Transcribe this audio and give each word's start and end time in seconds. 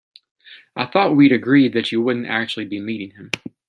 I 0.75 0.87
thought 0.87 1.15
we'd 1.15 1.31
agreed 1.31 1.73
that 1.73 1.91
you 1.91 2.01
wouldn't 2.01 2.25
actually 2.25 2.65
be 2.65 2.79
meeting 2.79 3.11
him? 3.11 3.29